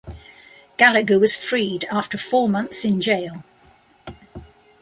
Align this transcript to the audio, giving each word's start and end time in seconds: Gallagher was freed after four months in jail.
Gallagher 0.79 1.19
was 1.19 1.35
freed 1.35 1.83
after 1.91 2.17
four 2.17 2.49
months 2.49 2.83
in 2.83 3.01
jail. 3.01 3.43